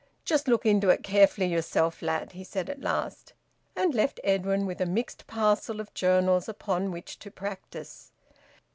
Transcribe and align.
"Just 0.25 0.47
look 0.47 0.65
into 0.65 0.89
it 0.89 1.03
carefully 1.03 1.45
yerself, 1.45 2.01
lad," 2.01 2.31
he 2.31 2.43
said 2.43 2.71
at 2.71 2.81
last, 2.81 3.33
and 3.75 3.93
left 3.93 4.19
Edwin 4.23 4.65
with 4.65 4.81
a 4.81 4.87
mixed 4.87 5.27
parcel 5.27 5.79
of 5.79 5.93
journals 5.93 6.49
upon 6.49 6.89
which 6.91 7.19
to 7.19 7.29
practise. 7.29 8.11